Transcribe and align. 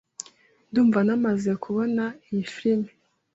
Ndumva 0.69 0.99
namaze 1.07 1.51
kubona 1.63 2.03
iyi 2.29 2.43
firime. 2.53 2.89